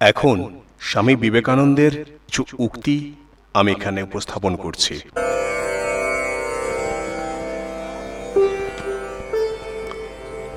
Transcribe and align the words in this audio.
এখন 0.00 0.60
স্বামী 0.80 1.16
বিবেকানন্দের 1.16 2.04
কিছু 2.04 2.56
উক্তি 2.58 3.14
আমি 3.54 3.72
এখানে 3.72 4.02
উপস্থাপন 4.02 4.56
করছি। 4.56 5.00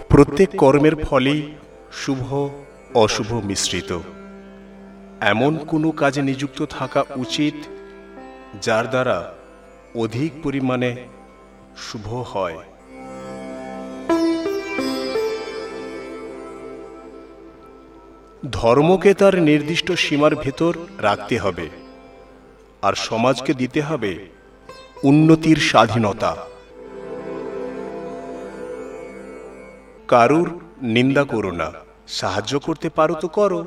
প্রত্যেক 0.09 0.49
কর্মের 0.57 0.95
ফলেই 0.95 1.51
শুভ, 1.91 2.49
অশুভ 2.93 3.33
মিশ্রিত। 3.33 3.99
এমন 5.21 5.57
কোনো 5.57 5.91
কাজে 5.91 6.21
নিযুক্ত 6.21 6.65
থাকা 6.65 7.03
উচিত 7.15 7.53
যার 8.61 8.89
দ্বারা 8.89 9.33
অধিক 9.95 10.31
পরিমাণে 10.43 11.07
শুভ 11.77 12.13
হয়। 12.13 12.57
ধর্মকে 18.43 19.13
তার 19.13 19.35
নির্দিষ্ট 19.41 19.91
সীমার 19.91 20.35
ভেতর 20.35 20.73
রাখতে 20.97 21.35
হবে, 21.39 21.67
আর 22.81 22.93
সমাজকে 22.93 23.53
দিতে 23.53 23.81
হবে 23.81 24.11
উন্নতির 25.03 25.59
স্বাধীনতা। 25.69 26.35
কারুর 30.07 30.49
নিন্দা 30.81 31.23
করো 31.23 31.51
না, 31.51 31.69
সাহায্য 32.07 32.53
করতে 32.59 32.89
পারো 32.89 33.15
তো 33.21 33.27
করো, 33.27 33.61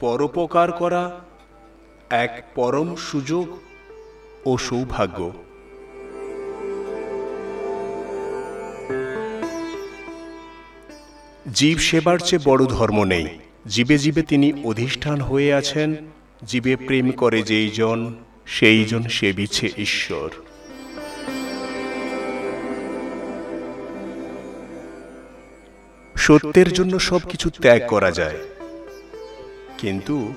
পরোপকার 0.00 0.72
করা 0.72 1.02
এক 2.24 2.32
পরম 2.54 2.88
সুযোগ 2.96 3.46
ও 4.46 4.52
সৌভাগ্য। 4.58 5.18
জীব 11.54 11.78
সেবার 11.78 12.18
চেয়ে 12.18 12.44
বড় 12.44 12.62
ধর্ম 12.66 12.98
নেই। 13.04 13.28
জীবে 13.66 13.98
জীবে 13.98 14.22
তিনি 14.22 14.64
অধিষ্ঠান 14.64 15.20
হয়ে 15.20 15.54
আছেন, 15.54 15.96
জীবে 16.46 16.76
প্রেম 16.76 17.10
করে 17.10 17.42
যেই 17.42 17.70
জন, 17.70 18.14
সেই 18.46 18.84
জন 18.84 19.02
সেবিছে 19.02 19.70
ঈশ্বর। 19.76 20.30
সত্যের 26.16 26.72
জন্য 26.72 26.98
সব 26.98 27.20
কিছু 27.28 27.50
ত্যাগ 27.50 27.80
করা 27.88 28.10
যায়, 28.10 28.38
কিন্তু 29.78 30.34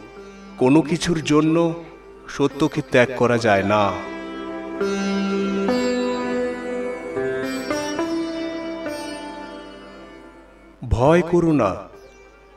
কোনো 0.57 0.81
কিছুর 0.81 1.23
জন্য 1.23 1.83
সত্যকে 2.29 2.81
ত্যাগ 2.91 3.07
করা 3.17 3.37
যায় 3.37 3.63
না। 3.63 3.93
ভয় 10.89 11.21
করো 11.21 11.51
না 11.51 11.92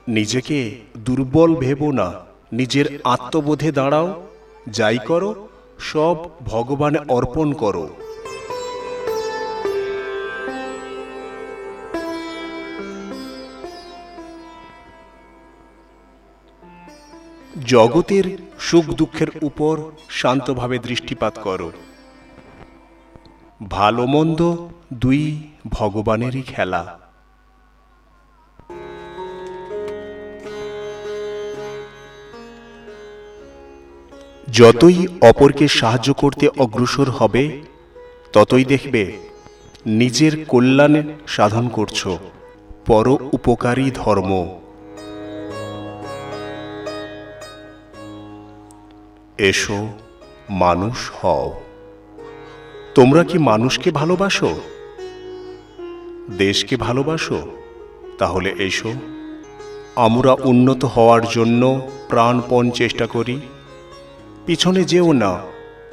নিজেকে 0.08 0.80
দুর্বল 0.98 1.56
ভেবো 1.56 1.92
না, 1.92 2.12
নিজের 2.52 3.00
আত্মবোধে 3.04 3.72
দাঁড়াও, 3.72 4.26
যাই 4.68 4.98
করো, 4.98 5.48
সব 5.78 6.16
ভগবানে 6.44 6.98
অর্পণ 7.08 7.52
করো। 7.52 7.88
জগতের 17.66 18.24
সুখ 18.58 18.84
দুঃখের 18.84 19.28
উপর 19.42 19.90
শান্তভাবে 20.08 20.78
দৃষ্টিপাত 20.78 21.38
করো। 21.38 21.72
ভালো 23.70 24.06
মন্দ 24.06 24.56
দুই 24.94 25.42
ভগবানেরই 25.68 26.42
খেলা। 26.42 27.05
যতই 34.52 35.06
অপরকে 35.20 35.68
সাহায্য 35.68 36.14
করতে 36.14 36.48
অগ্রসর 36.58 37.10
হবে, 37.10 37.62
ততই 38.32 38.64
দেখবে 38.64 39.12
নিজের 39.86 40.44
কল্যাণে 40.44 41.02
সাধন 41.26 41.68
করছ। 41.68 42.06
পর 42.86 43.08
উপকারী 43.08 43.90
ধর্ম। 43.94 44.60
এসো, 49.38 49.88
মানুষ 50.50 51.10
হও। 51.22 51.60
তোমরা 52.94 53.24
কি 53.24 53.38
মানুষকে 53.38 53.90
ভালোবাসো? 53.90 54.60
দেশকে 56.38 56.76
ভালোবাসো? 56.76 57.48
তাহলে 58.18 58.54
এসো। 58.58 58.92
আমরা 59.96 60.32
উন্নত 60.32 60.84
হওয়ার 60.84 61.22
জন্য 61.34 61.90
প্রাণপণ 62.08 62.70
চেষ্টা 62.70 63.06
করি। 63.06 63.40
পিছনে 64.46 64.84
যেও 64.84 65.12
না, 65.12 65.40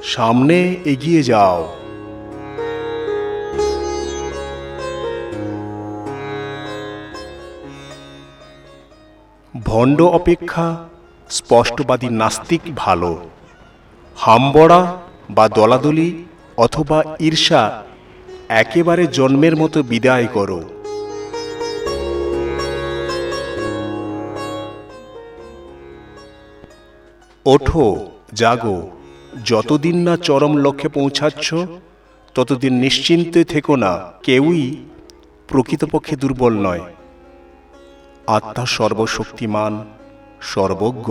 সামনে 0.02 0.76
এগিয়ে 0.84 1.22
যাও। 1.22 1.74
ভণ্ড 9.64 10.02
অপেক্ষা 10.02 10.88
স্পষ্টবাদী 11.30 12.08
নাস্তিক 12.08 12.60
ভালো। 12.76 13.28
হামবড়া 14.16 14.96
বা 15.30 15.48
দলাদলি 15.48 16.24
অথবা 16.56 17.16
ঈর্ষা 17.20 17.82
একেবারে 18.48 19.06
জন্মের 19.06 19.56
মতো 19.56 19.82
বিদায় 19.82 20.26
করো। 20.26 20.64
ওঠো। 27.46 28.13
জাগো, 28.34 28.90
যতদিন 29.44 29.96
না 29.96 30.16
চরম 30.16 30.56
লক্ষ্যে 30.56 30.88
পৌঁছাচ্ছ, 30.88 31.54
ততদিন 32.34 32.74
নিশ্চিন্তে 32.74 33.44
থেকো 33.44 33.76
না, 33.76 34.12
কেউই 34.22 34.76
প্রকৃতপক্ষে 35.48 36.16
দুর্বল 36.16 36.54
নয়। 36.58 36.84
আত্মা 38.26 38.66
সর্বশক্তিমান, 38.66 39.84
সর্বজ্ঞ। 40.40 41.08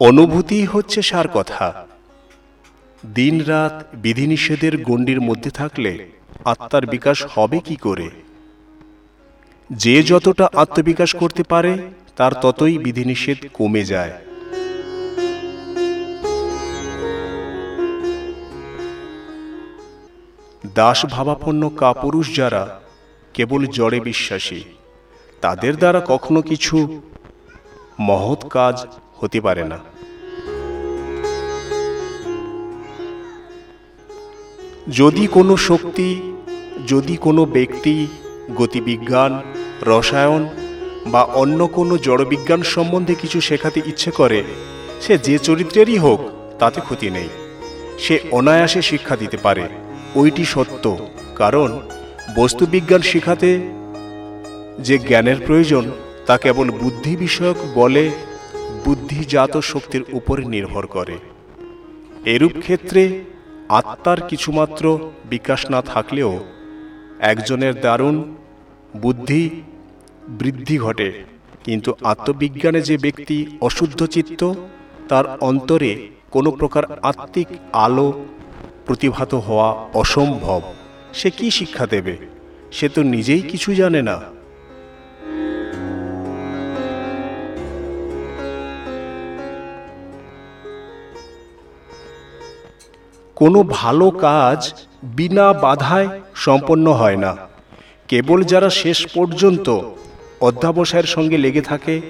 অনুভূতি 0.00 0.64
হচ্ছে 0.64 1.02
সার 1.02 1.28
কথা। 1.28 1.86
দিন 3.14 3.44
রাত 3.44 3.84
বিধিনিষেধের 3.94 4.82
গণ্ডির 4.82 5.20
মধ্যে 5.20 5.50
থাকলে 5.50 5.92
আত্মার 6.44 6.86
বিকাশ 6.86 7.18
হবে 7.34 7.58
কি 7.58 7.76
করে? 7.76 8.10
যে 9.70 10.02
যতটা 10.02 10.48
আত্মবিকাশ 10.54 11.16
করতে 11.16 11.42
পারে, 11.42 11.78
তার 12.16 12.32
ততই 12.42 12.78
বিধিনিষেধ 12.78 13.36
কমে 13.54 13.84
যায়। 13.84 14.12
দাস 20.74 21.06
ভাবাপন্ন 21.06 21.68
কাপুরুষ 21.68 22.36
যারা 22.36 22.80
কেবল 23.34 23.66
জড়ে 23.66 24.00
বিশ্বাসী, 24.00 24.62
তাদের 25.40 25.76
দ্বারা 25.76 26.02
কখনো 26.06 26.42
কিছু 26.42 27.02
মহৎ 28.00 28.48
কাজ 28.48 28.86
হতে 29.16 29.40
পারে 29.40 29.64
না। 29.64 29.78
যদি 34.88 35.26
কোনো 35.26 35.56
শক্তি, 35.56 36.32
যদি 36.86 37.16
কোনো 37.16 37.44
ব্যক্তি 37.44 38.06
গতিবিজ্ঞান, 38.54 39.42
রসায়ন 39.82 40.48
বা 41.06 41.22
অন্য 41.22 41.66
কোনো 41.66 41.98
জড়বিজ্ঞান 41.98 42.62
সম্বন্ধে 42.62 43.14
কিছু 43.14 43.40
শেখাতে 43.40 43.80
ইচ্ছে 43.86 44.10
করে, 44.10 44.44
সে 45.00 45.18
যে 45.18 45.38
চরিত্রেরই 45.38 45.98
হোক, 45.98 46.20
তাতে 46.58 46.80
ক্ষতি 46.80 47.10
নেই। 47.10 47.28
সে 47.98 48.18
অনায়াসে 48.30 48.82
শিক্ষা 48.82 49.16
দিতে 49.16 49.36
পারে। 49.36 49.68
ওইটি 50.14 50.44
সত্য। 50.44 50.96
কারণ 51.36 51.80
বস্তুবিজ্ঞান 52.36 53.00
শিখাতে 53.00 53.72
যে 54.78 54.98
জ্ঞানের 54.98 55.36
প্রয়োজন, 55.46 55.90
তা 56.26 56.38
কেবল 56.38 56.70
বুদ্ধি 56.70 57.16
বিষয়ক 57.16 57.56
বলে 57.74 58.10
বুদ্ধিজাত 58.84 59.56
শক্তির 59.56 60.04
উপরে 60.12 60.44
নির্ভর 60.44 60.86
করে। 60.86 61.18
এরূপ 62.24 62.52
ক্ষেত্রে 62.58 63.24
আত্মার 63.68 64.20
কিছুমাত্র 64.20 64.98
বিকাশ 65.24 65.70
না 65.70 65.82
থাকলেও 65.82 66.44
একজনের 67.20 67.80
দারুণ 67.80 68.34
বুদ্ধি 68.96 69.62
বৃদ্ধি 70.28 70.78
ঘটে, 70.78 71.24
কিন্তু 71.64 71.94
আত্মবিজ্ঞানে 72.04 72.80
যে 72.80 72.96
ব্যক্তি 72.98 73.58
অশুদ্ধ 73.60 74.06
চিত্ত, 74.06 74.54
তার 75.08 75.24
অন্তরে 75.40 76.08
কোনো 76.30 76.50
প্রকার 76.50 76.84
আত্মিক 77.02 77.46
আলো 77.72 78.24
প্রতিভাত 78.86 79.34
হওয়া 79.34 79.88
অসম্ভব। 79.94 80.62
সে 81.12 81.30
কি 81.30 81.50
শিক্ষা 81.50 81.86
দেবে? 81.86 82.16
সে 82.72 82.88
তো 82.88 83.02
নিজেই 83.02 83.42
কিছু 83.42 83.74
জানে 83.74 84.02
না। 84.02 84.20
কোনো 93.36 93.62
ভালো 93.62 94.10
কাজ 94.10 94.74
বিনা 95.04 95.52
বাধায় 95.52 96.20
সম্পন্ন 96.36 96.92
হয় 96.92 97.16
না। 97.16 97.36
কেবল 98.08 98.42
যারা 98.42 98.70
শেষ 98.70 99.06
পর্যন্ত 99.06 99.80
অধ্যাবসায়ের 100.40 101.04
সঙ্গে 101.04 101.38
লেগে 101.38 101.60
থাকে, 101.60 102.00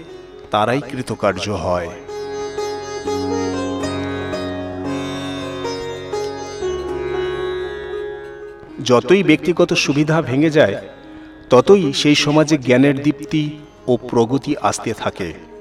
তারাই 0.50 0.80
কৃতকার্য 0.90 1.50
হয়। 1.50 1.88
যতই 8.84 9.22
ব্যক্তিগত 9.22 9.72
সুবিধা 9.72 10.22
ভেঙে 10.22 10.50
যায়, 10.50 10.76
ততই 11.50 11.92
সেই 11.92 12.14
সমাজে 12.14 12.58
জ্ঞানের 12.58 13.02
দীপ্তি 13.02 13.58
ও 13.86 13.96
প্রগতি 13.96 14.52
আসতে 14.62 14.92
থাকে। 14.92 15.55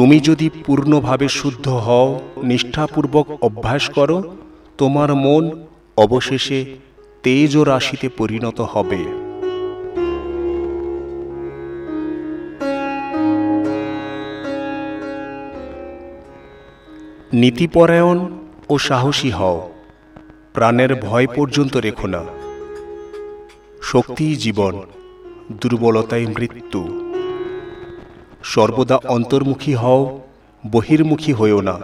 তুমি 0.00 0.20
যদি 0.20 0.50
পূর্ণভাবে 0.66 1.28
শুদ্ধ 1.28 1.68
হও, 1.68 2.20
নিষ্ঠাপূর্বক 2.42 3.38
অভ্যাস 3.42 3.90
করো, 3.90 4.32
তোমার 4.78 5.14
মন 5.14 5.64
অবশেষে 5.96 6.64
তেজ 7.22 7.58
রাশিতে 7.58 8.08
পরিণত 8.08 8.60
হবে। 8.60 8.96
নীতিপরায়ণ 17.32 18.38
ও 18.68 18.78
সাহসী 18.78 19.30
হও। 19.30 19.70
প্রাণের 20.54 20.94
ভয় 20.94 21.26
পর্যন্ত 21.26 21.76
রেখো 21.76 22.06
না। 22.06 22.24
শক্তিই 23.82 24.36
জীবন 24.36 24.82
দুর্বলতাই 25.52 26.26
মৃত্যু। 26.26 27.09
সর্বদা 28.42 28.96
অন্তর্মুখী 28.96 29.74
হও, 29.74 30.20
বহির্মুখী 30.70 31.32
হইও 31.32 31.60
না। 31.60 31.80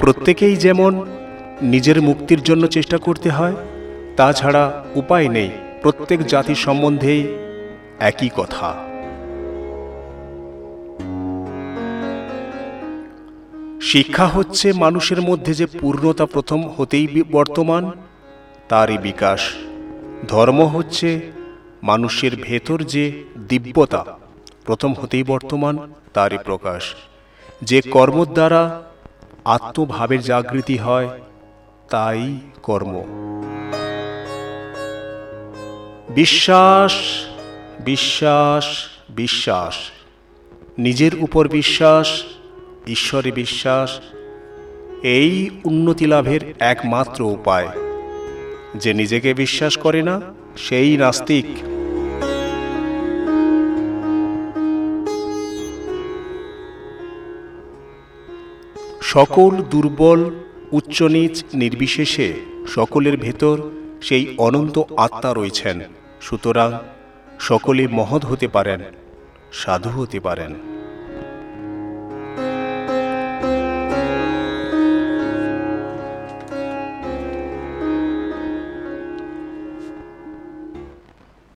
প্রত্যেকেই 0.00 0.56
যেমন 0.56 1.06
নিজের 1.62 2.02
মুক্তির 2.02 2.42
জন্য 2.42 2.66
চেষ্টা 2.66 2.98
করতে 2.98 3.30
হয় 3.30 3.54
তাছাড়া 4.16 4.84
উপায় 4.94 5.28
নেই 5.28 5.50
প্রত্যেক 5.82 6.26
জাতির 6.26 6.54
সম্বন্ধেই 6.54 7.36
একই 8.00 8.28
কথা। 8.36 8.74
শিক্ষা 13.80 14.26
হচ্ছে 14.26 14.72
মানুষের 14.72 15.20
মধ্যে 15.22 15.54
যে 15.54 15.66
পূর্ণতা 15.66 16.26
প্রথম 16.26 16.68
হতেই 16.76 17.24
বর্তমান 17.32 17.90
তারই 18.70 18.98
বিকাশ। 18.98 19.52
ধর্ম 20.28 20.66
হচ্ছে 20.66 21.32
মানুষের 21.82 22.36
ভেতর 22.36 22.82
যে 22.82 23.24
দিব্যতা, 23.48 24.18
প্রথম 24.64 24.94
হতেই 24.94 25.22
বর্তমান, 25.22 25.92
তারই 26.12 26.38
প্রকাশ। 26.38 26.94
যে 27.62 27.80
কর্ম 27.80 28.24
দ্বারা 28.24 28.82
আত্মভাবের 29.44 30.20
জাগৃতি 30.20 30.76
হয়, 30.76 31.20
তাই 31.90 32.36
কর্ম। 32.62 33.04
বিশ্বাস 36.08 36.92
বিশ্বাস 37.80 38.86
বিশ্বাস। 39.10 39.74
নিজের 40.78 41.12
উপর 41.20 41.48
বিশ্বাস, 41.48 42.22
ঈশ্বরে 42.86 43.32
বিশ্বাস, 43.32 44.00
এই 45.02 45.50
উন্নতি 45.64 46.06
লাভের 46.06 46.54
একমাত্র 46.58 47.22
উপায়। 47.24 47.89
যে 48.76 48.94
নিজেকে 48.94 49.34
বিশ্বাস 49.34 49.78
করে 49.78 50.02
না, 50.02 50.20
সেই 50.56 50.96
নাস্তিক। 50.96 51.44
সকল 59.02 59.50
দুর্বল 59.56 60.30
উচ্চ 60.72 61.02
নীচ 61.02 61.44
নির্বিশেষে 61.54 62.32
সকলের 62.68 63.16
ভেতর 63.16 63.70
সেই 64.02 64.34
অনন্ত 64.38 64.82
আত্মা 64.96 65.34
রয়েছেন। 65.34 65.80
সুতরাং 66.20 66.78
সকলে 67.40 67.88
মহৎ 67.88 68.24
হতে 68.24 68.48
পারেন, 68.48 68.80
সাধু 69.52 69.90
হতে 69.90 70.20
পারেন। 70.20 70.79